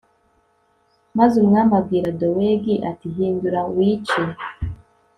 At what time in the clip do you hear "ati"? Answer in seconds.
2.89-3.05